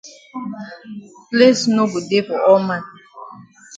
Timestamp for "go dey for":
1.91-2.39